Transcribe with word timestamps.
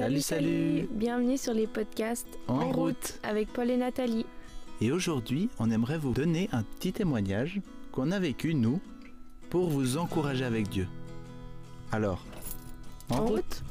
Salut, 0.00 0.22
salut, 0.22 0.88
Bienvenue 0.92 1.36
sur 1.36 1.52
les 1.52 1.66
podcasts 1.66 2.38
En 2.48 2.72
route. 2.72 3.20
avec 3.22 3.52
Paul 3.52 3.68
et 3.68 3.76
Nathalie. 3.76 4.24
Et 4.80 4.92
aujourd'hui, 4.92 5.50
on 5.58 5.70
aimerait 5.70 5.98
vous 5.98 6.14
donner 6.14 6.48
un 6.52 6.62
petit 6.62 6.94
témoignage 6.94 7.60
qu'on 7.92 8.10
a 8.10 8.18
vécu, 8.18 8.54
nous, 8.54 8.80
pour 9.50 9.68
vous 9.68 9.98
encourager 9.98 10.46
avec 10.46 10.70
Dieu. 10.70 10.88
Alors, 11.92 12.24
en, 13.10 13.26
route. 13.26 13.62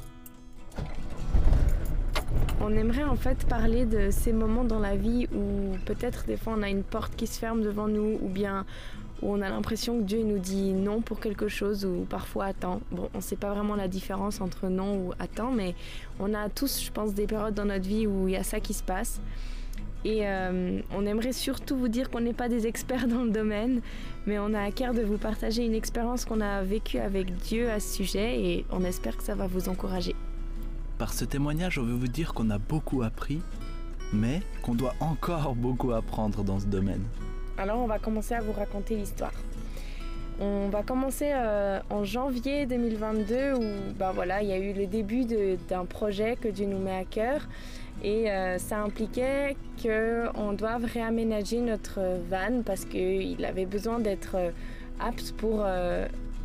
On 2.62 2.76
aimerait 2.76 3.06
en 3.06 3.16
fait 3.16 3.48
parler 3.48 3.88
de 3.88 4.12
ces 4.12 4.32
moments 4.32 4.64
dans 4.64 4.80
la 4.80 4.96
vie 4.96 5.28
où 5.34 5.78
peut-être 5.86 6.28
des 6.28 6.38
fois 6.38 6.54
on 6.56 6.62
a 6.62 6.70
une 6.70 6.84
porte 6.84 7.16
qui 7.16 7.26
se 7.26 7.40
ferme 7.40 7.64
devant 7.64 7.88
nous 7.88 8.20
ou 8.22 8.30
bien 8.30 8.68
où 9.22 9.34
on 9.34 9.42
a 9.42 9.50
l'impression 9.50 10.00
que 10.00 10.04
Dieu 10.04 10.24
nous 10.24 10.40
dit 10.40 10.74
non 10.74 11.02
pour 11.02 11.20
quelque 11.20 11.48
chose 11.48 11.86
ou 11.86 12.06
parfois 12.10 12.46
attends. 12.46 12.82
Bon, 12.92 13.10
on 13.14 13.18
ne 13.18 13.24
sait 13.24 13.36
pas 13.36 13.54
vraiment 13.54 13.76
la 13.76 13.88
différence 13.88 14.42
entre 14.42 14.68
non 14.68 14.98
ou 14.98 15.14
attends, 15.20 15.52
mais 15.52 15.76
on 16.20 16.34
a 16.34 16.50
tous, 16.50 16.82
je 16.84 16.92
pense, 16.92 17.14
des 17.14 17.28
périodes 17.28 17.54
dans 17.54 17.66
notre 17.66 17.88
vie 17.88 18.08
où 18.08 18.28
il 18.28 18.34
y 18.34 18.38
a 18.38 18.44
ça 18.44 18.60
qui 18.60 18.74
se 18.74 18.84
passe. 18.84 19.22
Et 20.06 20.22
euh, 20.24 20.80
on 20.96 21.06
aimerait 21.06 21.34
surtout 21.34 21.76
vous 21.76 21.90
dire 21.90 22.10
qu'on 22.10 22.22
n'est 22.22 22.34
pas 22.34 22.48
des 22.48 22.68
experts 22.68 23.08
dans 23.10 23.24
le 23.24 23.32
domaine, 23.32 23.82
mais 24.26 24.40
on 24.40 24.54
a 24.54 24.62
à 24.62 24.72
cœur 24.72 24.94
de 24.94 25.02
vous 25.02 25.18
partager 25.18 25.66
une 25.66 25.74
expérience 25.74 26.26
qu'on 26.26 26.42
a 26.42 26.64
vécue 26.64 27.00
avec 27.00 27.36
Dieu 27.38 27.70
à 27.70 27.80
ce 27.80 27.96
sujet 27.96 28.42
et 28.42 28.66
on 28.72 28.84
espère 28.84 29.18
que 29.18 29.24
ça 29.24 29.36
va 29.36 29.48
vous 29.48 29.68
encourager. 29.68 30.16
Par 30.98 31.14
ce 31.14 31.26
témoignage, 31.26 31.78
on 31.80 31.84
veut 31.84 31.96
vous 31.96 32.08
dire 32.08 32.34
qu'on 32.34 32.50
a 32.50 32.58
beaucoup 32.58 33.04
appris, 33.04 33.42
mais 34.14 34.42
qu'on 34.62 34.76
doit 34.76 34.96
encore 35.00 35.56
beaucoup 35.56 35.92
apprendre 35.92 36.44
dans 36.44 36.60
ce 36.60 36.66
domaine. 36.66 37.04
Alors 37.60 37.80
on 37.80 37.88
va 37.88 38.00
commencer 38.00 38.34
à 38.34 38.40
vous 38.40 38.54
raconter 38.54 38.96
l'histoire. 38.96 39.34
On 40.40 40.70
va 40.70 40.82
commencer 40.82 41.32
euh, 41.34 41.82
en 41.90 42.06
janvier 42.06 42.66
2022 42.66 43.56
où 43.56 43.64
bah 44.00 44.14
voilà, 44.16 44.42
il 44.42 44.48
y 44.48 44.54
a 44.54 44.58
eu 44.58 44.72
le 44.72 44.88
début 44.88 45.26
d'un 45.68 45.84
projet 45.84 46.38
que 46.38 46.48
Dieu 46.48 46.66
nous 46.66 46.80
met 46.80 46.96
à 46.96 47.04
cœur 47.04 47.42
et 48.02 48.32
euh, 48.32 48.58
ça 48.60 48.78
impliquait 48.78 49.58
qu'on 49.84 50.54
doive 50.54 50.86
réaménager 50.86 51.60
notre 51.60 52.00
van 52.30 52.62
parce 52.66 52.86
qu'il 52.86 53.44
avait 53.44 53.66
besoin 53.66 54.00
d'être 54.00 54.36
euh, 54.36 54.52
apte 55.02 55.34
pour 55.34 55.66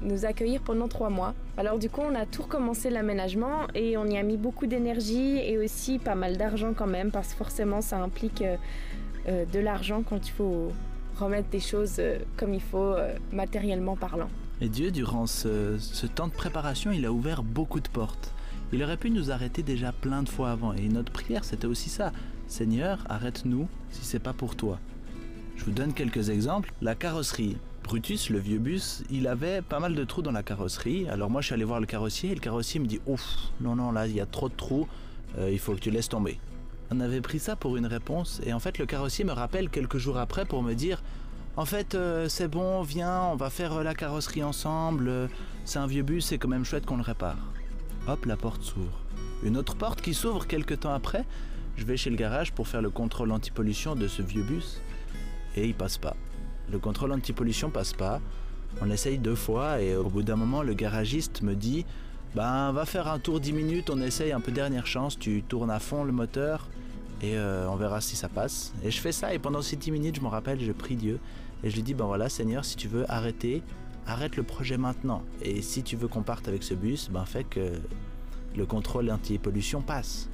nous 0.02 0.24
accueillir 0.24 0.62
pendant 0.62 0.88
trois 0.88 1.10
mois. 1.10 1.34
Alors 1.56 1.78
du 1.78 1.88
coup, 1.88 2.02
on 2.02 2.16
a 2.16 2.26
tout 2.26 2.42
recommencé 2.42 2.90
l'aménagement 2.90 3.68
et 3.76 3.96
on 3.96 4.06
y 4.06 4.18
a 4.18 4.22
mis 4.24 4.36
beaucoup 4.36 4.66
d'énergie 4.66 5.38
et 5.38 5.58
aussi 5.58 6.00
pas 6.00 6.16
mal 6.16 6.36
d'argent 6.36 6.72
quand 6.74 6.88
même 6.88 7.12
parce 7.12 7.28
que 7.28 7.36
forcément 7.36 7.80
ça 7.80 7.98
implique 7.98 8.44
de 9.26 9.58
l'argent 9.58 10.02
quand 10.08 10.28
il 10.28 10.32
faut 10.32 10.72
remettre 11.18 11.48
des 11.50 11.60
choses 11.60 11.96
euh, 11.98 12.18
comme 12.36 12.54
il 12.54 12.60
faut 12.60 12.78
euh, 12.78 13.14
matériellement 13.32 13.96
parlant. 13.96 14.28
Et 14.60 14.68
Dieu, 14.68 14.90
durant 14.90 15.26
ce, 15.26 16.06
temps 16.06 16.28
de 16.28 16.32
préparation, 16.32 16.92
il 16.92 17.04
a 17.06 17.12
ouvert 17.12 17.42
beaucoup 17.42 17.80
de 17.80 17.88
portes. 17.88 18.32
Il 18.72 18.82
aurait 18.82 18.96
pu 18.96 19.10
nous 19.10 19.30
arrêter 19.30 19.62
déjà 19.62 19.92
plein 19.92 20.22
de 20.22 20.28
fois 20.28 20.50
avant. 20.50 20.72
Et 20.72 20.88
notre 20.88 21.12
prière, 21.12 21.44
c'était 21.44 21.66
aussi 21.66 21.90
ça. 21.90 22.12
Seigneur, 22.46 22.98
arrête-nous 23.08 23.68
si 23.90 24.04
c'est 24.04 24.18
pas 24.18 24.32
pour 24.32 24.56
toi. 24.56 24.78
Je 25.56 25.64
vous 25.64 25.70
donne 25.70 25.92
quelques 25.92 26.30
exemples. 26.30 26.72
La 26.82 26.94
carrosserie. 26.94 27.56
Brutus, 27.82 28.30
le 28.30 28.38
vieux 28.38 28.58
bus, 28.58 29.04
il 29.10 29.26
avait 29.26 29.60
pas 29.60 29.78
mal 29.78 29.94
de 29.94 30.04
trous 30.04 30.22
dans 30.22 30.32
la 30.32 30.42
carrosserie. 30.42 31.06
Alors 31.08 31.30
moi, 31.30 31.42
je 31.42 31.46
suis 31.46 31.54
allé 31.54 31.64
voir 31.64 31.80
le 31.80 31.86
carrossier 31.86 32.30
et 32.30 32.34
le 32.34 32.40
carrossier 32.40 32.80
me 32.80 32.86
dit 32.86 33.00
Ouf, 33.06 33.36
non, 33.60 33.76
non, 33.76 33.92
là, 33.92 34.06
il 34.06 34.14
y 34.14 34.20
a 34.20 34.26
trop 34.26 34.48
de 34.48 34.54
trous, 34.54 34.88
euh, 35.38 35.50
il 35.52 35.58
faut 35.58 35.74
que 35.74 35.80
tu 35.80 35.90
laisses 35.90 36.08
tomber. 36.08 36.38
On 36.90 37.00
avait 37.00 37.20
pris 37.20 37.38
ça 37.38 37.56
pour 37.56 37.76
une 37.76 37.86
réponse 37.86 38.40
et 38.44 38.52
en 38.52 38.58
fait 38.58 38.78
le 38.78 38.86
carrossier 38.86 39.24
me 39.24 39.32
rappelle 39.32 39.70
quelques 39.70 39.98
jours 39.98 40.18
après 40.18 40.44
pour 40.44 40.62
me 40.62 40.74
dire 40.74 41.02
en 41.56 41.64
fait 41.64 41.94
euh, 41.94 42.28
c'est 42.28 42.48
bon, 42.48 42.82
viens, 42.82 43.22
on 43.32 43.36
va 43.36 43.48
faire 43.48 43.74
euh, 43.74 43.82
la 43.82 43.94
carrosserie 43.94 44.42
ensemble, 44.42 45.08
euh, 45.08 45.26
c'est 45.64 45.78
un 45.78 45.86
vieux 45.86 46.02
bus, 46.02 46.26
c'est 46.26 46.38
quand 46.38 46.48
même 46.48 46.64
chouette 46.64 46.84
qu'on 46.84 46.96
le 46.96 47.02
répare. 47.02 47.38
Hop, 48.08 48.26
la 48.26 48.36
porte 48.36 48.62
s'ouvre. 48.62 49.00
Une 49.44 49.56
autre 49.56 49.76
porte 49.76 50.02
qui 50.02 50.14
s'ouvre 50.14 50.46
quelques 50.46 50.80
temps 50.80 50.92
après, 50.92 51.24
je 51.76 51.84
vais 51.84 51.96
chez 51.96 52.10
le 52.10 52.16
garage 52.16 52.52
pour 52.52 52.68
faire 52.68 52.82
le 52.82 52.90
contrôle 52.90 53.30
anti-pollution 53.30 53.94
de 53.94 54.08
ce 54.08 54.20
vieux 54.20 54.42
bus 54.42 54.80
et 55.56 55.66
il 55.66 55.74
passe 55.74 55.96
pas. 55.96 56.16
Le 56.70 56.78
contrôle 56.78 57.12
anti-pollution 57.12 57.70
passe 57.70 57.92
pas. 57.92 58.20
On 58.82 58.90
essaye 58.90 59.18
deux 59.18 59.34
fois 59.34 59.80
et 59.80 59.96
au 59.96 60.08
bout 60.08 60.22
d'un 60.22 60.36
moment 60.36 60.62
le 60.62 60.74
garagiste 60.74 61.42
me 61.42 61.54
dit 61.54 61.86
ben, 62.34 62.72
va 62.72 62.84
faire 62.84 63.06
un 63.06 63.20
tour 63.20 63.38
10 63.38 63.52
minutes, 63.52 63.90
on 63.90 64.00
essaye 64.00 64.32
un 64.32 64.40
peu 64.40 64.50
dernière 64.50 64.88
chance, 64.88 65.16
tu 65.16 65.44
tournes 65.44 65.70
à 65.70 65.78
fond 65.78 66.02
le 66.02 66.10
moteur 66.10 66.68
et 67.22 67.36
euh, 67.36 67.68
on 67.68 67.76
verra 67.76 68.00
si 68.00 68.16
ça 68.16 68.28
passe. 68.28 68.72
Et 68.82 68.90
je 68.90 69.00
fais 69.00 69.12
ça 69.12 69.34
et 69.34 69.38
pendant 69.38 69.62
ces 69.62 69.76
10 69.76 69.90
minutes, 69.90 70.16
je 70.16 70.20
me 70.20 70.28
rappelle, 70.28 70.60
je 70.60 70.72
prie 70.72 70.96
Dieu 70.96 71.18
et 71.62 71.70
je 71.70 71.76
lui 71.76 71.82
dis, 71.82 71.94
ben 71.94 72.04
voilà 72.04 72.28
Seigneur, 72.28 72.64
si 72.64 72.76
tu 72.76 72.88
veux 72.88 73.10
arrêter, 73.10 73.62
arrête 74.06 74.36
le 74.36 74.42
projet 74.42 74.76
maintenant. 74.76 75.22
Et 75.42 75.62
si 75.62 75.82
tu 75.82 75.96
veux 75.96 76.08
qu'on 76.08 76.22
parte 76.22 76.48
avec 76.48 76.62
ce 76.62 76.74
bus, 76.74 77.10
ben 77.10 77.24
fais 77.24 77.44
que 77.44 77.80
le 78.56 78.66
contrôle 78.66 79.10
anti-pollution 79.10 79.80
passe. 79.82 80.28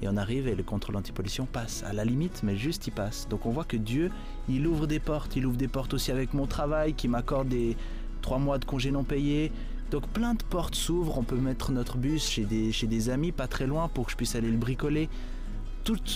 Et 0.00 0.08
on 0.08 0.16
arrive 0.16 0.46
et 0.46 0.54
le 0.54 0.62
contrôle 0.62 0.96
anti-pollution 0.96 1.46
passe. 1.46 1.82
À 1.84 1.92
la 1.92 2.04
limite, 2.04 2.42
mais 2.42 2.56
juste 2.56 2.86
il 2.86 2.92
passe. 2.92 3.28
Donc 3.28 3.46
on 3.46 3.50
voit 3.50 3.64
que 3.64 3.76
Dieu, 3.76 4.10
il 4.48 4.66
ouvre 4.66 4.86
des 4.86 5.00
portes. 5.00 5.34
Il 5.36 5.46
ouvre 5.46 5.56
des 5.56 5.68
portes 5.68 5.94
aussi 5.94 6.12
avec 6.12 6.34
mon 6.34 6.46
travail, 6.46 6.94
qui 6.94 7.08
m'accorde 7.08 7.48
des 7.48 7.76
3 8.22 8.38
mois 8.38 8.58
de 8.58 8.64
congés 8.64 8.90
non 8.90 9.04
payés. 9.04 9.50
Donc 9.90 10.06
plein 10.08 10.34
de 10.34 10.42
portes 10.42 10.74
s'ouvrent, 10.74 11.18
on 11.18 11.22
peut 11.22 11.36
mettre 11.36 11.72
notre 11.72 11.96
bus 11.96 12.28
chez 12.28 12.44
des, 12.44 12.72
chez 12.72 12.86
des 12.86 13.08
amis 13.08 13.32
pas 13.32 13.46
très 13.46 13.66
loin 13.66 13.88
pour 13.88 14.06
que 14.06 14.12
je 14.12 14.16
puisse 14.16 14.34
aller 14.34 14.50
le 14.50 14.58
bricoler. 14.58 15.08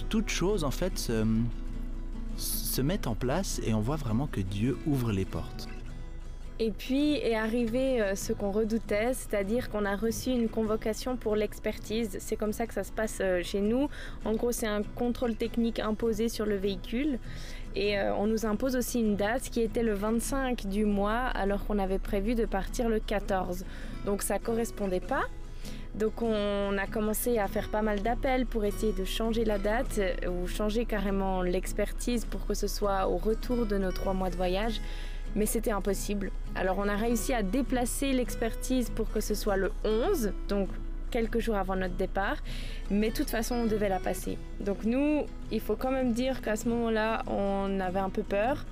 Toutes, 0.09 0.29
choses 0.29 0.65
en 0.65 0.71
fait 0.71 0.99
se, 0.99 1.25
se 2.37 2.83
mettent 2.83 3.07
en 3.07 3.15
place 3.15 3.61
et 3.65 3.73
on 3.73 3.81
voit 3.81 3.97
vraiment 3.97 4.27
que 4.27 4.41
Dieu 4.41 4.77
ouvre 4.87 5.13
les 5.13 5.25
portes. 5.25 5.69
Et 6.59 6.71
puis 6.71 7.15
est 7.15 7.35
arrivé 7.35 8.01
euh, 8.01 8.15
ce 8.15 8.33
qu'on 8.33 8.53
redoutait, 8.53 9.15
c'est-à-dire 9.15 9.71
qu'on 9.71 9.85
a 9.85 9.97
reçu 9.97 10.31
une 10.31 10.49
convocation 10.49 11.17
pour 11.17 11.35
l'expertise. 11.35 12.19
C'est 12.21 12.37
comme 12.37 12.53
ça 12.53 12.67
que 12.69 12.75
ça 12.75 12.85
se 12.85 12.93
passe 12.93 13.19
euh, 13.21 13.43
chez 13.43 13.61
nous. 13.61 13.89
En 14.25 14.35
gros, 14.35 14.53
c'est 14.53 14.69
un 14.69 14.83
contrôle 14.83 15.35
technique 15.35 15.81
imposé 15.81 16.29
sur 16.29 16.47
le 16.47 16.57
véhicule. 16.57 17.19
Et 17.75 17.99
euh, 17.99 18.15
on 18.15 18.29
nous 18.29 18.47
impose 18.47 18.77
aussi 18.77 19.01
une 19.01 19.17
date 19.17 19.51
qui 19.51 19.61
était 19.61 19.83
le 19.83 19.95
25 19.95 20.67
du 20.69 20.85
mois 20.85 21.19
alors 21.35 21.67
qu'on 21.67 21.79
avait 21.79 21.99
prévu 21.99 22.35
de 22.35 22.45
partir 22.45 22.89
le 22.89 23.01
14. 23.01 23.65
Donc 24.05 24.23
ça 24.23 24.39
correspondait 24.39 25.01
pas. 25.01 25.25
Donc 25.95 26.23
on 26.23 26.79
a 26.79 26.87
commencé 26.87 27.39
à 27.39 27.49
faire 27.49 27.69
pas 27.69 27.83
mal 27.83 28.01
d'appels 28.01 28.47
pour 28.47 28.65
essayer 28.65 28.93
de 28.93 29.05
changer 29.05 29.45
la 29.45 29.59
date 29.59 30.01
ou 30.27 30.47
changer 30.47 30.87
carrément 30.87 31.43
l'expertise 31.43 32.25
pour 32.25 32.47
que 32.47 32.55
ce 32.55 32.67
soit 32.67 33.09
au 33.09 33.19
retour 33.19 33.67
de 33.67 33.77
nos 33.77 33.93
trois 33.93 34.15
mois 34.15 34.31
de 34.31 34.37
voyage 34.37 34.81
mais 35.35 35.47
c'était 35.47 35.71
impossible. 35.71 36.31
Alors 36.55 36.79
on 36.79 36.89
a 36.89 36.97
réussi 36.97 37.33
à 37.33 37.43
déplacer 37.43 38.13
l'expertise 38.13 38.91
pour 38.91 39.11
que 39.11 39.21
ce 39.21 39.35
soit 39.35 39.57
le 39.57 39.73
11, 39.85 40.33
donc 40.49 40.69
quelques 41.11 41.39
jours 41.41 41.57
avant 41.57 41.77
notre 41.77 41.95
départ, 41.95 42.37
mais 42.91 43.11
de 43.11 43.15
toute 43.15 43.31
façon 43.31 43.55
on 43.57 43.67
devait 43.67 43.89
la 43.89 43.99
passer. 43.99 44.39
Donc 44.61 44.85
nous, 44.85 45.27
il 45.51 45.61
faut 45.61 45.77
quand 45.77 45.91
même 45.91 46.13
dire 46.13 46.41
qu'à 46.41 46.57
ce 46.57 46.69
moment-là, 46.69 47.23
on 47.27 47.81
avait 47.81 48.01
un 48.01 48.11
peu 48.11 48.23
peur, 48.23 48.65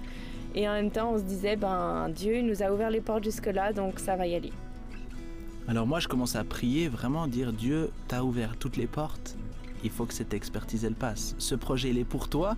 et 0.55 0.69
en 0.69 0.73
même 0.73 0.91
temps 0.91 1.13
on 1.13 1.19
se 1.19 1.25
disait, 1.25 1.57
ben 1.57 2.09
Dieu 2.11 2.41
nous 2.43 2.63
a 2.63 2.71
ouvert 2.73 2.91
les 2.91 3.01
portes 3.01 3.25
jusque-là, 3.25 3.73
donc 3.73 3.99
ça 3.99 4.17
va 4.17 4.27
y 4.27 4.35
aller. 4.35 4.53
Alors 5.71 5.87
moi 5.87 6.01
je 6.01 6.09
commence 6.09 6.35
à 6.35 6.43
prier, 6.43 6.89
vraiment 6.89 7.29
dire 7.29 7.53
Dieu, 7.53 7.93
t'as 8.09 8.23
ouvert 8.23 8.57
toutes 8.57 8.77
les 8.77 8.89
portes, 8.89 9.37
il 9.85 9.91
faut 9.91 10.05
que 10.05 10.13
cette 10.13 10.35
expertise 10.35 10.85
elle 10.85 10.97
passe. 10.97 11.37
Ce 11.39 11.55
projet 11.55 11.91
il 11.91 11.99
est 11.99 12.05
pour 12.05 12.29
toi, 12.29 12.57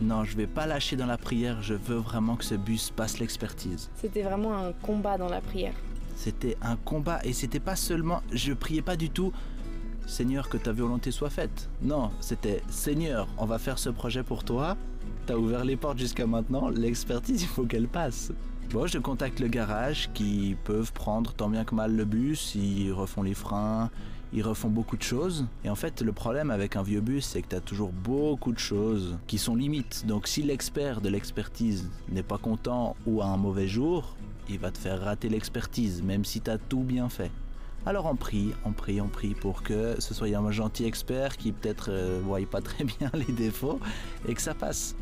non, 0.00 0.24
je 0.24 0.36
vais 0.36 0.48
pas 0.48 0.66
lâcher 0.66 0.96
dans 0.96 1.06
la 1.06 1.16
prière, 1.16 1.62
je 1.62 1.74
veux 1.74 1.98
vraiment 1.98 2.34
que 2.34 2.44
ce 2.44 2.56
bus 2.56 2.90
passe 2.90 3.20
l'expertise. 3.20 3.88
C'était 3.94 4.24
vraiment 4.24 4.58
un 4.58 4.72
combat 4.72 5.16
dans 5.16 5.28
la 5.28 5.40
prière. 5.40 5.74
C'était 6.16 6.56
un 6.60 6.74
combat 6.74 7.20
et 7.22 7.32
c'était 7.32 7.60
pas 7.60 7.76
seulement, 7.76 8.20
je 8.32 8.52
priais 8.52 8.82
pas 8.82 8.96
du 8.96 9.10
tout 9.10 9.32
Seigneur 10.08 10.48
que 10.48 10.56
ta 10.56 10.72
volonté 10.72 11.12
soit 11.12 11.30
faite. 11.30 11.70
Non, 11.82 12.10
c'était 12.18 12.64
Seigneur, 12.68 13.28
on 13.38 13.46
va 13.46 13.60
faire 13.60 13.78
ce 13.78 13.90
projet 13.90 14.24
pour 14.24 14.42
toi. 14.42 14.76
T'as 15.26 15.36
ouvert 15.36 15.64
les 15.64 15.76
portes 15.76 15.98
jusqu'à 15.98 16.26
maintenant, 16.26 16.68
l'expertise, 16.68 17.42
il 17.42 17.48
faut 17.48 17.64
qu'elle 17.64 17.86
passe. 17.86 18.32
Bon, 18.70 18.86
je 18.86 18.98
contacte 18.98 19.40
le 19.40 19.48
garage 19.48 20.10
qui 20.12 20.54
peuvent 20.64 20.92
prendre 20.92 21.32
tant 21.32 21.48
bien 21.48 21.64
que 21.64 21.74
mal 21.74 21.96
le 21.96 22.04
bus, 22.04 22.54
ils 22.54 22.92
refont 22.92 23.22
les 23.22 23.32
freins, 23.32 23.90
ils 24.34 24.42
refont 24.42 24.68
beaucoup 24.68 24.98
de 24.98 25.02
choses. 25.02 25.46
Et 25.64 25.70
en 25.70 25.74
fait, 25.74 26.02
le 26.02 26.12
problème 26.12 26.50
avec 26.50 26.76
un 26.76 26.82
vieux 26.82 27.00
bus, 27.00 27.24
c'est 27.24 27.40
que 27.40 27.48
tu 27.48 27.56
as 27.56 27.62
toujours 27.62 27.92
beaucoup 27.92 28.52
de 28.52 28.58
choses 28.58 29.16
qui 29.26 29.38
sont 29.38 29.56
limites. 29.56 30.04
Donc 30.06 30.26
si 30.26 30.42
l'expert 30.42 31.00
de 31.00 31.08
l'expertise 31.08 31.88
n'est 32.10 32.22
pas 32.22 32.36
content 32.36 32.94
ou 33.06 33.22
a 33.22 33.24
un 33.24 33.38
mauvais 33.38 33.68
jour, 33.68 34.14
il 34.50 34.58
va 34.58 34.70
te 34.70 34.76
faire 34.76 35.00
rater 35.00 35.30
l'expertise, 35.30 36.02
même 36.02 36.26
si 36.26 36.42
tu 36.42 36.50
as 36.50 36.58
tout 36.58 36.82
bien 36.82 37.08
fait. 37.08 37.30
Alors 37.86 38.04
on 38.04 38.16
prie, 38.16 38.52
on 38.66 38.72
prie, 38.72 39.00
on 39.00 39.08
prie 39.08 39.34
pour 39.34 39.62
que 39.62 39.98
ce 39.98 40.12
soit 40.12 40.28
un 40.28 40.50
gentil 40.50 40.84
expert 40.84 41.38
qui 41.38 41.52
peut-être 41.52 41.90
ne 41.90 41.96
euh, 41.96 42.20
voit 42.22 42.40
pas 42.40 42.60
très 42.60 42.84
bien 42.98 43.10
les 43.14 43.32
défauts 43.32 43.80
et 44.28 44.34
que 44.34 44.42
ça 44.42 44.52
passe. 44.52 44.94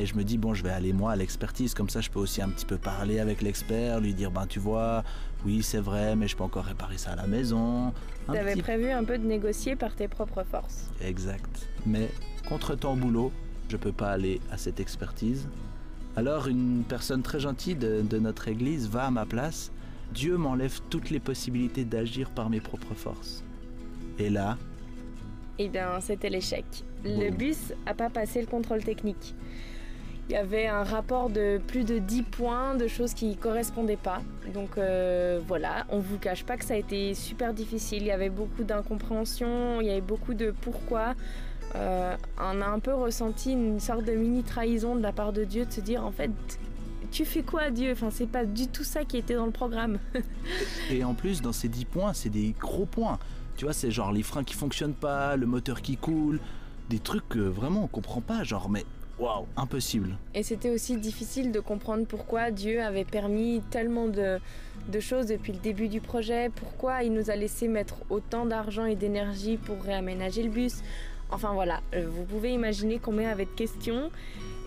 Et 0.00 0.06
je 0.06 0.14
me 0.14 0.22
dis, 0.22 0.38
bon, 0.38 0.54
je 0.54 0.62
vais 0.62 0.70
aller 0.70 0.92
moi 0.92 1.12
à 1.12 1.16
l'expertise, 1.16 1.74
comme 1.74 1.88
ça 1.88 2.00
je 2.00 2.08
peux 2.10 2.20
aussi 2.20 2.40
un 2.40 2.48
petit 2.50 2.66
peu 2.66 2.76
parler 2.78 3.18
avec 3.18 3.42
l'expert, 3.42 4.00
lui 4.00 4.14
dire, 4.14 4.30
ben 4.30 4.46
tu 4.46 4.60
vois, 4.60 5.02
oui 5.44 5.62
c'est 5.62 5.80
vrai, 5.80 6.14
mais 6.14 6.28
je 6.28 6.36
peux 6.36 6.44
encore 6.44 6.64
réparer 6.64 6.98
ça 6.98 7.12
à 7.12 7.16
la 7.16 7.26
maison. 7.26 7.92
Tu 8.30 8.36
avais 8.36 8.56
prévu 8.56 8.90
un 8.90 9.02
peu 9.04 9.18
de 9.18 9.26
négocier 9.26 9.74
par 9.74 9.94
tes 9.96 10.06
propres 10.06 10.44
forces. 10.44 10.90
Exact. 11.00 11.68
Mais 11.84 12.10
contre 12.48 12.74
ton 12.76 12.96
boulot, 12.96 13.32
je 13.68 13.76
peux 13.76 13.92
pas 13.92 14.10
aller 14.10 14.40
à 14.52 14.56
cette 14.56 14.78
expertise. 14.80 15.48
Alors 16.16 16.46
une 16.48 16.84
personne 16.88 17.22
très 17.22 17.40
gentille 17.40 17.74
de, 17.76 18.02
de 18.02 18.18
notre 18.18 18.48
église 18.48 18.88
va 18.88 19.06
à 19.06 19.10
ma 19.10 19.26
place. 19.26 19.72
Dieu 20.12 20.36
m'enlève 20.36 20.80
toutes 20.90 21.10
les 21.10 21.20
possibilités 21.20 21.84
d'agir 21.84 22.30
par 22.30 22.50
mes 22.50 22.60
propres 22.60 22.94
forces. 22.94 23.44
Et 24.18 24.30
là, 24.30 24.56
Eh 25.58 25.68
bien, 25.68 26.00
c'était 26.00 26.30
l'échec. 26.30 26.64
Le 27.04 27.30
bus 27.30 27.72
a 27.86 27.94
pas 27.94 28.10
passé 28.10 28.40
le 28.40 28.46
contrôle 28.46 28.82
technique. 28.82 29.34
Il 30.28 30.32
y 30.32 30.36
avait 30.36 30.66
un 30.66 30.84
rapport 30.84 31.30
de 31.30 31.58
plus 31.66 31.84
de 31.84 31.98
10 31.98 32.22
points 32.24 32.74
de 32.74 32.86
choses 32.86 33.14
qui 33.14 33.28
ne 33.28 33.34
correspondaient 33.34 33.96
pas. 33.96 34.20
Donc 34.52 34.76
euh, 34.76 35.40
voilà, 35.46 35.86
on 35.88 36.00
vous 36.00 36.18
cache 36.18 36.44
pas 36.44 36.58
que 36.58 36.66
ça 36.66 36.74
a 36.74 36.76
été 36.76 37.14
super 37.14 37.54
difficile. 37.54 38.02
Il 38.02 38.08
y 38.08 38.10
avait 38.10 38.28
beaucoup 38.28 38.62
d'incompréhension, 38.62 39.80
il 39.80 39.86
y 39.86 39.90
avait 39.90 40.02
beaucoup 40.02 40.34
de 40.34 40.50
pourquoi. 40.60 41.14
Euh, 41.76 42.14
on 42.38 42.60
a 42.60 42.66
un 42.66 42.78
peu 42.78 42.92
ressenti 42.92 43.52
une 43.52 43.80
sorte 43.80 44.04
de 44.04 44.12
mini 44.12 44.42
trahison 44.42 44.96
de 44.96 45.02
la 45.02 45.12
part 45.12 45.32
de 45.32 45.44
Dieu 45.44 45.64
de 45.64 45.72
se 45.72 45.80
dire 45.80 46.04
en 46.04 46.12
fait 46.12 46.30
tu 47.10 47.24
fais 47.24 47.42
quoi 47.42 47.70
Dieu? 47.70 47.92
Enfin 47.92 48.10
c'est 48.10 48.26
pas 48.26 48.44
du 48.44 48.68
tout 48.68 48.84
ça 48.84 49.04
qui 49.04 49.16
était 49.16 49.34
dans 49.34 49.46
le 49.46 49.52
programme. 49.52 49.98
Et 50.90 51.04
en 51.04 51.14
plus 51.14 51.40
dans 51.40 51.52
ces 51.52 51.68
10 51.68 51.86
points 51.86 52.12
c'est 52.12 52.28
des 52.28 52.54
gros 52.58 52.86
points. 52.86 53.18
Tu 53.56 53.64
vois 53.64 53.72
c'est 53.72 53.90
genre 53.90 54.12
les 54.12 54.22
freins 54.22 54.44
qui 54.44 54.54
fonctionnent 54.54 54.94
pas, 54.94 55.36
le 55.36 55.46
moteur 55.46 55.80
qui 55.80 55.96
coule, 55.96 56.38
des 56.90 56.98
trucs 56.98 57.28
que 57.30 57.38
vraiment 57.38 57.84
on 57.84 57.86
comprend 57.86 58.20
pas. 58.20 58.44
Genre 58.44 58.68
mais 58.68 58.84
Waouh, 59.18 59.46
impossible. 59.56 60.16
Et 60.34 60.42
c'était 60.42 60.70
aussi 60.70 60.96
difficile 60.96 61.50
de 61.50 61.58
comprendre 61.60 62.06
pourquoi 62.06 62.50
Dieu 62.50 62.80
avait 62.80 63.04
permis 63.04 63.62
tellement 63.70 64.06
de, 64.06 64.38
de, 64.88 65.00
choses 65.00 65.26
depuis 65.26 65.52
le 65.52 65.58
début 65.58 65.88
du 65.88 66.00
projet, 66.00 66.50
pourquoi 66.54 67.02
il 67.02 67.12
nous 67.12 67.28
a 67.28 67.34
laissé 67.34 67.66
mettre 67.66 67.96
autant 68.10 68.46
d'argent 68.46 68.84
et 68.84 68.94
d'énergie 68.94 69.56
pour 69.56 69.82
réaménager 69.82 70.42
le 70.42 70.50
bus. 70.50 70.82
Enfin 71.30 71.52
voilà, 71.52 71.80
euh, 71.94 72.06
vous 72.08 72.24
pouvez 72.24 72.52
imaginer 72.52 73.00
combien 73.00 73.28
avait 73.28 73.44
de 73.44 73.50
questions. 73.50 74.10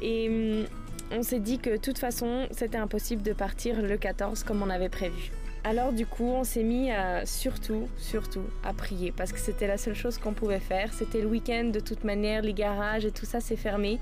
Et 0.01 0.27
hum, 0.29 0.65
on 1.11 1.23
s'est 1.23 1.39
dit 1.39 1.57
que 1.57 1.69
de 1.69 1.77
toute 1.77 1.97
façon, 1.97 2.47
c'était 2.51 2.77
impossible 2.77 3.21
de 3.21 3.33
partir 3.33 3.81
le 3.81 3.97
14 3.97 4.43
comme 4.43 4.61
on 4.61 4.69
avait 4.69 4.89
prévu. 4.89 5.31
Alors 5.63 5.93
du 5.93 6.07
coup, 6.07 6.25
on 6.25 6.43
s'est 6.43 6.63
mis 6.63 6.91
à 6.91 7.25
surtout, 7.25 7.87
surtout 7.97 8.43
à 8.63 8.73
prier 8.73 9.11
parce 9.11 9.31
que 9.31 9.39
c'était 9.39 9.67
la 9.67 9.77
seule 9.77 9.93
chose 9.93 10.17
qu'on 10.17 10.33
pouvait 10.33 10.59
faire. 10.59 10.91
C'était 10.91 11.21
le 11.21 11.27
week-end 11.27 11.65
de 11.65 11.79
toute 11.79 12.03
manière, 12.03 12.41
les 12.41 12.53
garages 12.53 13.05
et 13.05 13.11
tout 13.11 13.25
ça 13.25 13.39
s'est 13.39 13.55
fermé. 13.55 13.99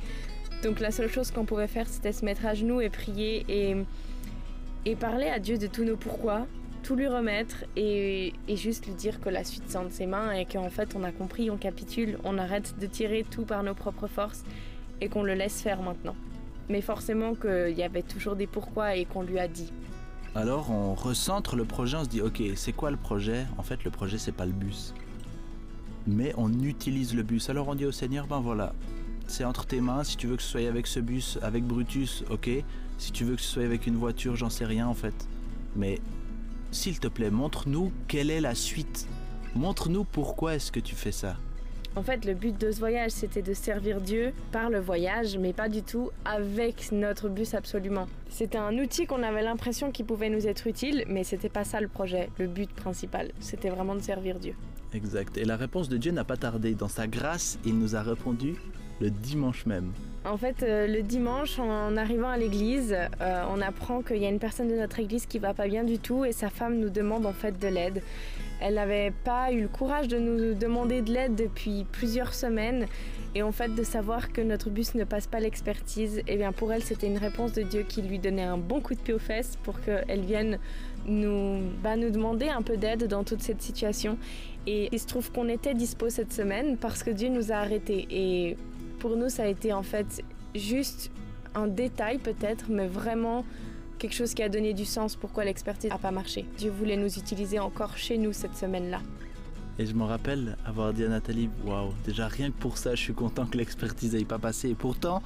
Donc 0.64 0.82
la 0.82 0.92
seule 0.92 1.10
chose 1.10 1.32
qu'on 1.32 1.46
pouvait 1.46 1.68
faire, 1.68 1.88
c'était 1.88 2.12
se 2.12 2.26
mettre 2.26 2.46
à 2.46 2.54
genoux 2.54 2.82
et 2.82 2.90
prier 2.90 3.46
et, 4.86 4.96
parler 4.96 5.28
à 5.28 5.40
Dieu 5.40 5.58
de 5.58 5.68
tous 5.68 5.84
nos 5.84 5.96
pourquoi, 5.96 6.48
tout 6.84 6.96
lui 6.96 7.08
remettre 7.08 7.64
et, 7.76 8.34
et 8.48 8.56
juste 8.58 8.88
lui 8.88 8.94
dire 8.94 9.22
que 9.22 9.30
la 9.30 9.44
suite 9.44 9.64
c'est 9.68 9.78
entre 9.78 9.94
ses 9.94 10.08
mains 10.08 10.32
et 10.32 10.46
qu'en 10.46 10.70
fait 10.70 10.96
on 10.96 11.04
a 11.04 11.12
compris, 11.12 11.50
on 11.50 11.58
capitule, 11.58 12.18
on 12.24 12.38
arrête 12.38 12.78
de 12.80 12.88
tirer 12.88 13.24
tout 13.30 13.44
par 13.44 13.64
nos 13.64 13.76
propres 13.76 14.08
forces 14.08 14.44
et 15.00 15.08
qu'on 15.08 15.24
le 15.24 15.36
laisse 15.36 15.62
faire 15.62 15.82
maintenant. 15.82 16.16
Mais 16.68 16.82
forcément 16.82 17.36
qu'il 17.36 17.78
y 17.78 17.84
avait 17.84 18.02
toujours 18.02 18.36
des 18.36 18.48
pourquoi 18.48 18.96
et 18.96 19.06
qu'on 19.06 19.22
lui 19.22 19.40
a 19.40 19.48
dit. 19.48 19.72
Alors 20.36 20.72
on 20.72 20.94
recentre 20.94 21.56
le 21.56 21.66
projet, 21.66 21.98
on 21.98 22.04
se 22.04 22.10
dit 22.10 22.22
ok 22.22 22.42
c'est 22.56 22.74
quoi 22.74 22.92
le 22.92 22.98
projet? 22.98 23.46
En 23.58 23.64
fait 23.64 23.84
le 23.86 23.92
projet 23.92 24.18
c'est 24.18 24.34
pas 24.34 24.46
le 24.46 24.52
bus. 24.52 24.94
Mais 26.08 26.34
on 26.38 26.52
utilise 26.62 27.16
le 27.16 27.24
bus. 27.24 27.50
Alors 27.50 27.68
on 27.70 27.76
dit 27.76 27.86
au 27.86 27.92
Seigneur 27.92 28.28
ben 28.28 28.40
voilà, 28.40 28.74
c'est 29.30 29.46
entre 29.46 29.66
tes 29.66 29.82
mains. 29.82 30.04
Si 30.04 30.18
tu 30.18 30.28
veux 30.28 30.36
que 30.36 30.44
ce 30.44 30.50
soit 30.50 30.68
avec 30.68 30.88
ce 30.88 31.00
bus, 31.00 31.40
avec 31.42 31.64
Brutus, 31.64 32.24
ok. 32.30 32.50
Si 32.98 33.12
tu 33.12 33.24
veux 33.24 33.36
que 33.36 33.42
ce 33.42 33.54
soit 33.54 33.64
avec 33.64 33.88
une 33.88 33.96
voiture, 33.96 34.36
j'en 34.36 34.50
sais 34.50 34.66
rien 34.66 34.88
en 34.88 34.94
fait. 34.94 35.16
Mais 35.76 36.00
s'il 36.72 37.00
te 37.00 37.08
plaît, 37.08 37.32
montre-nous 37.32 37.92
quelle 38.08 38.30
est 38.30 38.42
la 38.42 38.56
suite. 38.56 39.08
Montre-nous 39.56 40.04
pourquoi 40.04 40.56
est-ce 40.56 40.72
que 40.72 40.80
tu 40.80 40.96
fais 40.96 41.12
ça. 41.12 41.38
En 41.96 42.04
fait, 42.04 42.24
le 42.24 42.36
but 42.36 42.60
de 42.60 42.72
ce 42.72 42.80
voyage, 42.80 43.12
c'était 43.12 43.42
de 43.42 43.54
servir 43.54 44.00
Dieu 44.00 44.32
par 44.52 44.70
le 44.70 44.80
voyage, 44.80 45.38
mais 45.38 45.54
pas 45.54 45.70
du 45.70 45.82
tout 45.82 46.12
avec 46.24 46.92
notre 46.92 47.30
bus 47.30 47.56
absolument. 47.56 48.08
C'était 48.30 48.60
un 48.60 48.78
outil 48.78 49.08
qu'on 49.08 49.24
avait 49.24 49.42
l'impression 49.42 49.92
qu'il 49.92 50.06
pouvait 50.06 50.30
nous 50.30 50.46
être 50.46 50.68
utile, 50.68 51.04
mais 51.08 51.24
c'était 51.24 51.50
pas 51.50 51.64
ça 51.64 51.82
le 51.82 51.88
projet, 51.88 52.30
le 52.38 52.48
but 52.48 52.72
principal. 52.72 53.32
C'était 53.40 53.70
vraiment 53.70 53.96
de 53.96 54.02
servir 54.02 54.40
Dieu. 54.40 54.54
Exact. 54.94 55.36
Et 55.38 55.46
la 55.46 55.58
réponse 55.58 55.90
de 55.90 55.98
Dieu 55.98 56.12
n'a 56.12 56.24
pas 56.24 56.38
tardé. 56.38 56.76
Dans 56.76 56.88
sa 56.88 57.08
grâce, 57.08 57.58
il 57.66 57.78
nous 57.78 57.96
a 57.96 58.04
répondu 58.04 58.56
le 59.00 59.10
dimanche 59.10 59.66
même. 59.66 59.92
En 60.26 60.38
fait, 60.38 60.64
euh, 60.64 60.86
le 60.86 61.02
dimanche, 61.02 61.60
en 61.60 61.96
arrivant 61.96 62.28
à 62.28 62.38
l'église, 62.38 62.94
euh, 63.22 63.44
on 63.50 63.62
apprend 63.62 64.02
qu'il 64.02 64.18
y 64.18 64.26
a 64.26 64.30
une 64.30 64.40
personne 64.40 64.68
de 64.68 64.76
notre 64.76 65.00
église 65.00 65.26
qui 65.26 65.40
va 65.40 65.54
pas 65.54 65.68
bien 65.68 65.86
du 65.86 65.98
tout 65.98 66.26
et 66.26 66.34
sa 66.34 66.50
femme 66.50 66.78
nous 66.78 66.90
demande 66.90 67.26
en 67.26 67.32
fait 67.32 67.58
de 67.58 67.68
l'aide. 67.68 68.02
Elle 68.62 68.74
n'avait 68.76 69.14
pas 69.24 69.54
eu 69.54 69.62
le 69.62 69.68
courage 69.70 70.10
de 70.10 70.20
nous 70.20 70.54
demander 70.54 71.02
de 71.02 71.14
l'aide 71.14 71.36
depuis 71.36 71.86
plusieurs 71.90 72.34
semaines 72.34 72.86
et 73.34 73.42
en 73.44 73.54
fait 73.54 73.74
de 73.74 73.84
savoir 73.84 74.34
que 74.34 74.42
notre 74.42 74.70
bus 74.70 74.96
ne 74.96 75.06
passe 75.06 75.28
pas 75.28 75.40
l'expertise, 75.40 76.18
et 76.18 76.24
eh 76.28 76.36
bien 76.36 76.52
pour 76.52 76.74
elle 76.74 76.84
c'était 76.84 77.08
une 77.08 77.18
réponse 77.18 77.54
de 77.54 77.62
Dieu 77.62 77.86
qui 77.88 78.02
lui 78.02 78.20
donnait 78.20 78.44
un 78.44 78.58
bon 78.58 78.82
coup 78.82 78.96
de 78.96 79.00
pied 79.00 79.14
aux 79.14 79.20
fesses 79.20 79.58
pour 79.64 79.80
qu'elle 79.80 80.22
vienne 80.22 80.60
nous, 81.06 81.62
bah, 81.82 81.96
nous 81.96 82.10
demander 82.10 82.50
un 82.50 82.62
peu 82.62 82.76
d'aide 82.76 83.08
dans 83.08 83.24
toute 83.24 83.42
cette 83.42 83.62
situation. 83.62 84.18
Et 84.68 84.90
il 84.92 85.00
se 85.00 85.08
trouve 85.08 85.32
qu'on 85.32 85.48
était 85.48 85.74
dispo 85.74 86.10
cette 86.10 86.34
semaine 86.34 86.78
parce 86.78 87.04
que 87.04 87.12
Dieu 87.12 87.30
nous 87.30 87.52
a 87.52 87.56
arrêtés 87.56 88.08
et 88.10 88.58
pour 89.00 89.16
nous, 89.16 89.30
ça 89.30 89.44
a 89.44 89.48
été 89.48 89.74
en 89.74 89.84
fait 89.84 90.24
juste 90.54 91.12
un 91.56 91.68
détail 91.68 92.20
peut-être, 92.20 92.66
mais 92.70 92.88
vraiment 92.88 93.46
quelque 93.98 94.14
chose 94.14 94.34
qui 94.34 94.44
a 94.44 94.50
donné 94.50 94.74
du 94.74 94.86
sens 94.86 95.16
pourquoi 95.16 95.46
l'expertise 95.46 95.90
n'a 95.90 95.98
pas 95.98 96.12
marché. 96.12 96.46
Dieu 96.58 96.72
voulait 96.72 96.98
nous 96.98 97.18
utiliser 97.18 97.60
encore 97.60 97.98
chez 97.98 98.18
nous 98.18 98.34
cette 98.34 98.56
semaine-là. 98.56 99.02
Et 99.78 99.86
je 99.86 99.94
me 99.94 100.04
rappelle 100.04 100.58
avoir 100.66 100.94
dit 100.94 101.06
à 101.06 101.08
Nathalie, 101.10 101.50
waouh, 101.66 101.94
déjà 102.06 102.28
rien 102.28 102.52
que 102.52 102.58
pour 102.60 102.78
ça, 102.78 102.96
je 102.96 103.02
suis 103.02 103.14
content 103.14 103.46
que 103.46 103.58
l'expertise 103.58 104.14
n'ait 104.14 104.26
pas 104.26 104.40
passé. 104.40 104.70
Et 104.70 104.76
pourtant, 104.76 105.22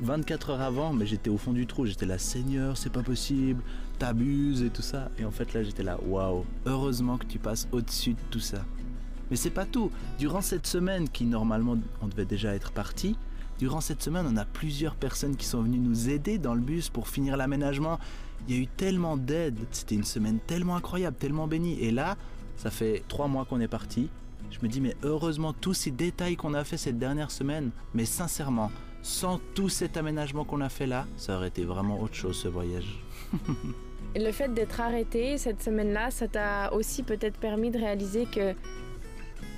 24 0.00 0.50
heures 0.50 0.60
avant, 0.62 0.92
mais 0.92 1.06
j'étais 1.06 1.28
au 1.28 1.36
fond 1.36 1.52
du 1.52 1.66
trou, 1.66 1.84
j'étais 1.84 2.06
là, 2.06 2.16
Seigneur, 2.16 2.78
c'est 2.78 2.92
pas 2.92 3.02
possible, 3.02 3.62
t'abuses 3.98 4.62
et 4.62 4.70
tout 4.70 4.82
ça. 4.82 5.10
Et 5.18 5.24
en 5.24 5.30
fait 5.30 5.52
là, 5.52 5.62
j'étais 5.62 5.82
là, 5.82 5.98
waouh, 6.02 6.44
heureusement 6.64 7.18
que 7.18 7.26
tu 7.26 7.38
passes 7.38 7.68
au-dessus 7.72 8.14
de 8.14 8.20
tout 8.30 8.40
ça. 8.40 8.64
Mais 9.30 9.36
c'est 9.36 9.50
pas 9.50 9.66
tout. 9.66 9.90
Durant 10.18 10.40
cette 10.40 10.66
semaine, 10.66 11.08
qui 11.08 11.24
normalement 11.24 11.76
on 12.02 12.08
devait 12.08 12.24
déjà 12.24 12.54
être 12.54 12.72
parti, 12.72 13.16
durant 13.58 13.80
cette 13.80 14.02
semaine, 14.02 14.26
on 14.26 14.36
a 14.36 14.44
plusieurs 14.44 14.94
personnes 14.94 15.36
qui 15.36 15.46
sont 15.46 15.62
venues 15.62 15.78
nous 15.78 16.08
aider 16.08 16.38
dans 16.38 16.54
le 16.54 16.60
bus 16.60 16.88
pour 16.88 17.08
finir 17.08 17.36
l'aménagement. 17.36 17.98
Il 18.48 18.54
y 18.54 18.58
a 18.58 18.62
eu 18.62 18.66
tellement 18.66 19.16
d'aide. 19.16 19.58
C'était 19.70 19.94
une 19.94 20.04
semaine 20.04 20.38
tellement 20.46 20.76
incroyable, 20.76 21.16
tellement 21.16 21.46
bénie. 21.46 21.78
Et 21.80 21.90
là, 21.90 22.16
ça 22.56 22.70
fait 22.70 23.02
trois 23.06 23.28
mois 23.28 23.44
qu'on 23.44 23.60
est 23.60 23.68
parti. 23.68 24.08
Je 24.50 24.58
me 24.62 24.68
dis, 24.68 24.80
mais 24.80 24.96
heureusement, 25.02 25.52
tous 25.52 25.74
ces 25.74 25.90
détails 25.90 26.36
qu'on 26.36 26.54
a 26.54 26.64
fait 26.64 26.76
cette 26.76 26.98
dernière 26.98 27.30
semaine, 27.30 27.70
mais 27.94 28.04
sincèrement, 28.04 28.70
sans 29.02 29.40
tout 29.54 29.68
cet 29.68 29.96
aménagement 29.96 30.44
qu'on 30.44 30.60
a 30.60 30.68
fait 30.68 30.86
là, 30.86 31.06
ça 31.16 31.36
aurait 31.36 31.48
été 31.48 31.64
vraiment 31.64 32.00
autre 32.00 32.14
chose 32.14 32.36
ce 32.36 32.48
voyage. 32.48 32.98
le 34.16 34.32
fait 34.32 34.52
d'être 34.52 34.80
arrêté 34.80 35.38
cette 35.38 35.62
semaine-là, 35.62 36.10
ça 36.10 36.28
t'a 36.28 36.72
aussi 36.72 37.02
peut-être 37.02 37.38
permis 37.38 37.70
de 37.70 37.78
réaliser 37.78 38.26
que 38.26 38.54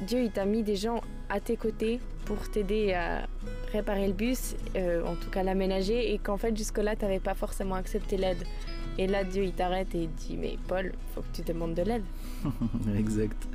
Dieu, 0.07 0.23
il 0.23 0.31
t'a 0.31 0.45
mis 0.45 0.63
des 0.63 0.77
gens 0.77 1.01
à 1.29 1.41
tes 1.41 1.57
côtés 1.57 2.01
pour 2.25 2.51
t'aider 2.51 2.93
à 2.93 3.27
réparer 3.73 4.07
le 4.07 4.13
bus, 4.13 4.55
euh, 4.77 5.05
en 5.05 5.15
tout 5.15 5.31
cas 5.31 5.43
l'aménager, 5.43 6.13
et 6.13 6.19
qu'en 6.19 6.37
fait 6.37 6.57
jusque-là, 6.57 6.97
tu 6.97 7.03
n'avais 7.03 7.21
pas 7.21 7.35
forcément 7.35 7.75
accepté 7.75 8.17
l'aide. 8.17 8.45
Et 8.99 9.07
là, 9.07 9.25
Dieu, 9.25 9.45
il 9.45 9.53
t'arrête 9.53 9.95
et 9.95 10.03
il 10.03 10.11
dit, 10.11 10.37
mais 10.37 10.59
Paul, 10.69 10.93
faut 11.15 11.23
que 11.23 11.35
tu 11.35 11.43
demandes 11.43 11.75
de 11.75 11.83
l'aide. 11.83 12.05
exact. 12.99 13.49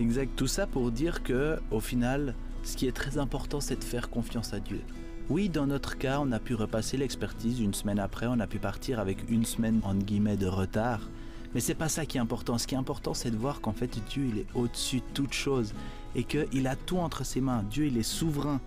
Exact. 0.00 0.30
Tout 0.34 0.46
ça 0.46 0.66
pour 0.66 0.90
dire 0.90 1.22
que, 1.22 1.58
au 1.70 1.80
final, 1.80 2.34
ce 2.64 2.76
qui 2.76 2.86
est 2.86 2.92
très 2.92 3.18
important, 3.18 3.60
c'est 3.60 3.76
de 3.76 3.84
faire 3.84 4.10
confiance 4.10 4.52
à 4.54 4.60
Dieu. 4.60 4.80
Oui, 5.28 5.48
dans 5.48 5.66
notre 5.66 5.98
cas, 5.98 6.18
on 6.20 6.32
a 6.32 6.40
pu 6.40 6.54
repasser 6.54 6.96
l'expertise 6.96 7.60
une 7.60 7.74
semaine 7.74 8.00
après, 8.00 8.26
on 8.26 8.40
a 8.40 8.46
pu 8.46 8.58
partir 8.58 8.98
avec 8.98 9.30
une 9.30 9.44
semaine 9.44 9.80
entre 9.84 10.04
guillemets 10.04 10.36
de 10.36 10.46
retard. 10.46 11.08
Mais 11.54 11.60
c'est 11.60 11.74
pas 11.74 11.88
ça 11.88 12.06
qui 12.06 12.16
est 12.16 12.20
important. 12.20 12.58
Ce 12.58 12.66
qui 12.66 12.74
est 12.74 12.78
important, 12.78 13.14
c'est 13.14 13.30
de 13.30 13.36
voir 13.36 13.60
qu'en 13.60 13.72
fait 13.72 13.98
Dieu, 14.08 14.24
il 14.32 14.38
est 14.40 14.46
au-dessus 14.54 14.98
de 14.98 15.14
toute 15.14 15.32
chose 15.32 15.74
et 16.14 16.24
qu'il 16.24 16.66
a 16.66 16.76
tout 16.76 16.98
entre 16.98 17.24
ses 17.24 17.40
mains. 17.40 17.64
Dieu, 17.70 17.86
il 17.86 17.98
est 17.98 18.02
souverain 18.02 18.60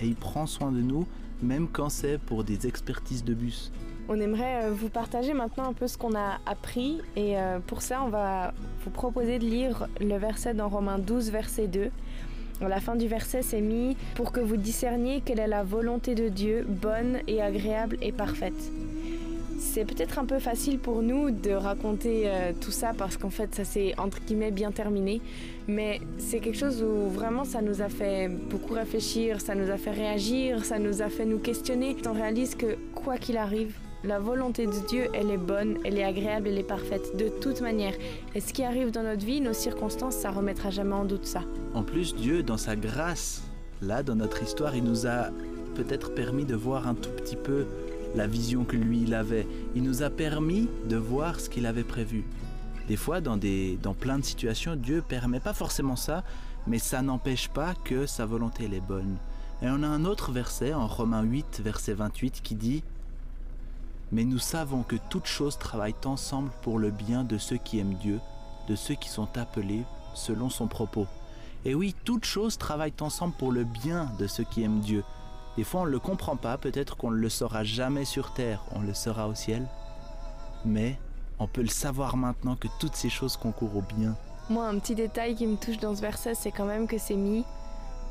et 0.00 0.06
il 0.06 0.14
prend 0.14 0.46
soin 0.46 0.70
de 0.70 0.80
nous, 0.80 1.06
même 1.42 1.68
quand 1.68 1.88
c'est 1.88 2.18
pour 2.18 2.44
des 2.44 2.66
expertises 2.66 3.24
de 3.24 3.34
bus. 3.34 3.72
On 4.10 4.18
aimerait 4.20 4.64
euh, 4.64 4.70
vous 4.72 4.88
partager 4.88 5.34
maintenant 5.34 5.68
un 5.68 5.74
peu 5.74 5.86
ce 5.86 5.98
qu'on 5.98 6.14
a 6.14 6.38
appris 6.46 7.02
et 7.14 7.38
euh, 7.38 7.58
pour 7.58 7.82
ça, 7.82 8.02
on 8.02 8.08
va 8.08 8.54
vous 8.84 8.90
proposer 8.90 9.38
de 9.38 9.44
lire 9.44 9.86
le 10.00 10.16
verset 10.16 10.54
dans 10.54 10.68
Romains 10.68 10.98
12, 10.98 11.30
verset 11.30 11.68
2. 11.68 11.90
À 12.60 12.68
la 12.68 12.80
fin 12.80 12.96
du 12.96 13.06
verset, 13.06 13.42
c'est 13.42 13.60
mis 13.60 13.96
pour 14.14 14.32
que 14.32 14.40
vous 14.40 14.56
discerniez 14.56 15.20
quelle 15.20 15.38
est 15.38 15.46
la 15.46 15.62
volonté 15.62 16.14
de 16.14 16.28
Dieu, 16.28 16.66
bonne 16.68 17.18
et 17.28 17.40
agréable 17.42 17.98
et 18.00 18.10
parfaite. 18.10 18.72
C'est 19.58 19.84
peut-être 19.84 20.18
un 20.20 20.24
peu 20.24 20.38
facile 20.38 20.78
pour 20.78 21.02
nous 21.02 21.32
de 21.32 21.50
raconter 21.50 22.22
euh, 22.26 22.52
tout 22.58 22.70
ça 22.70 22.92
parce 22.96 23.16
qu'en 23.16 23.28
fait 23.28 23.54
ça 23.54 23.64
s'est 23.64 23.92
entre 23.98 24.20
guillemets 24.20 24.52
bien 24.52 24.70
terminé, 24.70 25.20
mais 25.66 26.00
c'est 26.16 26.38
quelque 26.38 26.56
chose 26.56 26.82
où 26.82 27.10
vraiment 27.10 27.44
ça 27.44 27.60
nous 27.60 27.82
a 27.82 27.88
fait 27.88 28.28
beaucoup 28.28 28.74
réfléchir, 28.74 29.40
ça 29.40 29.56
nous 29.56 29.68
a 29.70 29.76
fait 29.76 29.90
réagir, 29.90 30.64
ça 30.64 30.78
nous 30.78 31.02
a 31.02 31.08
fait 31.08 31.26
nous 31.26 31.38
questionner. 31.38 31.96
On 32.06 32.12
réalise 32.12 32.54
que 32.54 32.76
quoi 32.94 33.18
qu'il 33.18 33.36
arrive, 33.36 33.74
la 34.04 34.20
volonté 34.20 34.66
de 34.66 34.86
Dieu, 34.86 35.08
elle 35.12 35.30
est 35.30 35.36
bonne, 35.36 35.78
elle 35.84 35.98
est 35.98 36.04
agréable, 36.04 36.48
elle 36.48 36.58
est 36.58 36.62
parfaite, 36.62 37.16
de 37.16 37.28
toute 37.28 37.60
manière. 37.60 37.94
Et 38.34 38.40
ce 38.40 38.52
qui 38.52 38.62
arrive 38.62 38.92
dans 38.92 39.02
notre 39.02 39.26
vie, 39.26 39.40
nos 39.40 39.52
circonstances, 39.52 40.14
ça 40.14 40.30
remettra 40.30 40.70
jamais 40.70 40.94
en 40.94 41.04
doute 41.04 41.26
ça. 41.26 41.42
En 41.74 41.82
plus, 41.82 42.14
Dieu, 42.14 42.44
dans 42.44 42.56
sa 42.56 42.76
grâce, 42.76 43.42
là, 43.82 44.04
dans 44.04 44.14
notre 44.14 44.42
histoire, 44.42 44.76
il 44.76 44.84
nous 44.84 45.06
a 45.06 45.30
peut-être 45.74 46.14
permis 46.14 46.44
de 46.44 46.54
voir 46.54 46.86
un 46.86 46.94
tout 46.94 47.10
petit 47.10 47.36
peu 47.36 47.66
la 48.18 48.26
vision 48.26 48.64
que 48.64 48.76
lui 48.76 49.02
il 49.02 49.14
avait. 49.14 49.46
Il 49.76 49.84
nous 49.84 50.02
a 50.02 50.10
permis 50.10 50.68
de 50.88 50.96
voir 50.96 51.38
ce 51.38 51.48
qu'il 51.48 51.66
avait 51.66 51.84
prévu. 51.84 52.24
Des 52.88 52.96
fois, 52.96 53.20
dans, 53.20 53.36
des, 53.36 53.78
dans 53.80 53.94
plein 53.94 54.18
de 54.18 54.24
situations, 54.24 54.74
Dieu 54.74 55.02
permet 55.06 55.38
pas 55.38 55.54
forcément 55.54 55.94
ça, 55.94 56.24
mais 56.66 56.80
ça 56.80 57.00
n'empêche 57.00 57.48
pas 57.48 57.74
que 57.84 58.06
sa 58.06 58.26
volonté 58.26 58.64
elle 58.64 58.74
est 58.74 58.80
bonne. 58.80 59.16
Et 59.62 59.68
on 59.68 59.84
a 59.84 59.86
un 59.86 60.04
autre 60.04 60.32
verset 60.32 60.74
en 60.74 60.88
Romains 60.88 61.22
8, 61.22 61.60
verset 61.62 61.94
28 61.94 62.40
qui 62.42 62.56
dit 62.56 62.82
Mais 64.10 64.24
nous 64.24 64.40
savons 64.40 64.82
que 64.82 64.96
toutes 65.10 65.26
choses 65.26 65.56
travaillent 65.56 65.94
ensemble 66.04 66.50
pour 66.62 66.80
le 66.80 66.90
bien 66.90 67.22
de 67.22 67.38
ceux 67.38 67.56
qui 67.56 67.78
aiment 67.78 67.98
Dieu, 68.00 68.18
de 68.68 68.74
ceux 68.74 68.94
qui 68.94 69.10
sont 69.10 69.38
appelés 69.38 69.84
selon 70.14 70.50
son 70.50 70.66
propos. 70.66 71.06
Et 71.64 71.76
oui, 71.76 71.94
toutes 72.04 72.24
choses 72.24 72.58
travaillent 72.58 72.92
ensemble 73.00 73.34
pour 73.38 73.52
le 73.52 73.62
bien 73.62 74.10
de 74.18 74.26
ceux 74.26 74.44
qui 74.44 74.64
aiment 74.64 74.80
Dieu. 74.80 75.04
Des 75.58 75.64
fois, 75.64 75.80
on 75.80 75.86
ne 75.86 75.90
le 75.90 75.98
comprend 75.98 76.36
pas, 76.36 76.56
peut-être 76.56 76.96
qu'on 76.96 77.10
ne 77.10 77.16
le 77.16 77.28
saura 77.28 77.64
jamais 77.64 78.04
sur 78.04 78.32
terre, 78.32 78.62
on 78.76 78.80
le 78.80 78.94
saura 78.94 79.26
au 79.26 79.34
ciel. 79.34 79.66
Mais 80.64 80.96
on 81.40 81.48
peut 81.48 81.62
le 81.62 81.66
savoir 81.66 82.16
maintenant 82.16 82.54
que 82.54 82.68
toutes 82.78 82.94
ces 82.94 83.08
choses 83.08 83.36
concourent 83.36 83.78
au 83.78 83.82
bien. 83.96 84.16
Moi, 84.50 84.68
un 84.68 84.78
petit 84.78 84.94
détail 84.94 85.34
qui 85.34 85.48
me 85.48 85.56
touche 85.56 85.78
dans 85.78 85.96
ce 85.96 86.00
verset, 86.00 86.36
c'est 86.36 86.52
quand 86.52 86.64
même 86.64 86.86
que 86.86 86.96
c'est 86.96 87.16
mis 87.16 87.44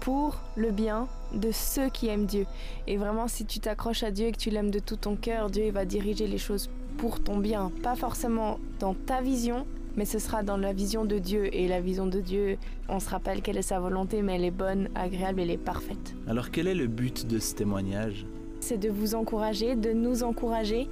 pour 0.02 0.36
le 0.58 0.72
bien 0.72 1.08
de 1.34 1.54
ceux 1.54 1.88
qui 1.88 2.10
aiment 2.10 2.26
Dieu. 2.26 2.46
Et 2.86 2.98
vraiment, 2.98 3.30
si 3.30 3.46
tu 3.46 3.62
t'accroches 3.62 4.04
à 4.04 4.12
Dieu 4.12 4.28
et 4.28 4.34
que 4.34 4.38
tu 4.38 4.50
l'aimes 4.50 4.70
de 4.70 4.80
tout 4.80 4.98
ton 4.98 5.16
cœur, 5.16 5.50
Dieu 5.50 5.72
va 5.72 5.86
diriger 5.86 6.28
les 6.28 6.38
choses 6.38 6.70
pour 6.98 7.24
ton 7.24 7.38
bien. 7.38 7.72
Pas 7.82 7.96
forcément 7.96 8.60
dans 8.82 8.94
ta 8.94 9.22
vision, 9.22 9.66
mais 9.98 10.06
ce 10.06 10.20
sera 10.20 10.44
dans 10.44 10.58
la 10.58 10.72
vision 10.72 11.04
de 11.04 11.18
Dieu. 11.18 11.54
Et 11.54 11.68
la 11.68 11.82
vision 11.82 12.06
de 12.06 12.22
Dieu, 12.22 12.58
on 12.88 13.00
se 13.00 13.10
rappelle 13.10 13.42
quelle 13.42 13.58
est 13.58 13.64
sa 13.64 13.80
volonté, 13.80 14.22
mais 14.22 14.36
elle 14.36 14.46
est 14.46 14.52
bonne, 14.52 14.88
agréable, 14.96 15.42
elle 15.42 15.52
est 15.52 15.58
parfaite. 15.58 16.16
Alors 16.28 16.52
quel 16.52 16.68
est 16.68 16.76
le 16.76 16.88
but 16.88 17.28
de 17.28 17.40
ce 17.40 17.56
témoignage? 17.56 18.26
C'est 18.62 18.78
de 18.78 18.90
vous 18.90 19.16
encourager, 19.16 19.76
de 19.76 19.92
nous 19.92 20.24
encourager 20.24 20.88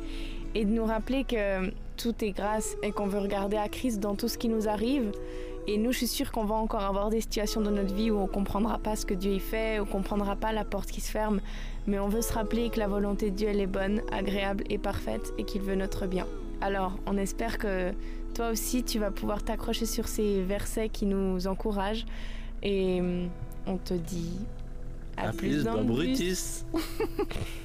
et 0.56 0.66
de 0.66 0.72
nous 0.72 0.86
rappeler 0.86 1.24
que 1.24 1.72
tout 1.98 2.14
est 2.24 2.32
grâce 2.32 2.76
et 2.84 2.92
qu'on 2.92 3.08
veut 3.08 3.20
regarder 3.20 3.58
à 3.58 3.70
Christ 3.70 4.00
dans 4.00 4.16
tout 4.16 4.28
ce 4.28 4.38
qui 4.38 4.50
nous 4.50 4.68
arrive. 4.68 5.12
Et 5.68 5.78
nous, 5.78 5.92
je 5.92 5.98
suis 5.98 6.08
sûre 6.08 6.32
qu'on 6.32 6.46
va 6.46 6.56
encore 6.56 6.84
avoir 6.84 7.10
des 7.10 7.22
situations 7.22 7.60
dans 7.62 7.72
notre 7.72 7.94
vie 7.94 8.12
où 8.12 8.20
on 8.20 8.28
comprendra 8.28 8.78
pas 8.78 8.96
ce 8.96 9.06
que 9.06 9.16
Dieu 9.16 9.32
y 9.32 9.40
fait, 9.40 9.80
on 9.80 9.86
comprendra 9.86 10.36
pas 10.36 10.52
la 10.52 10.64
porte 10.64 10.92
qui 10.92 11.02
se 11.02 11.10
ferme, 11.10 11.42
mais 11.88 11.98
on 11.98 12.08
veut 12.08 12.22
se 12.22 12.34
rappeler 12.34 12.70
que 12.70 12.80
la 12.80 12.88
volonté 12.88 13.32
de 13.32 13.36
Dieu 13.36 13.48
elle 13.50 13.60
est 13.60 13.68
bonne, 13.68 14.02
agréable 14.12 14.64
et 14.70 14.78
parfaite 14.78 15.34
et 15.40 15.44
qu'il 15.44 15.62
veut 15.62 15.76
notre 15.76 16.06
bien. 16.06 16.28
Alors, 16.62 16.98
on 17.08 17.18
espère 17.18 17.58
que 17.58 17.94
toi 18.36 18.50
aussi 18.50 18.84
tu 18.84 19.00
vas 19.00 19.12
pouvoir 19.12 19.42
t'accrocher 19.42 19.86
sur 19.86 20.08
ces 20.08 20.44
versets 20.44 20.90
qui 20.90 21.06
nous 21.06 21.48
encouragent 21.48 22.06
et 22.62 23.00
hum, 23.00 23.30
on 23.66 23.78
te 23.78 23.94
dit 23.94 24.38
à, 25.18 25.32
plus, 25.32 25.64
dans 25.64 25.78
le 25.78 25.84
bus. 25.84 26.66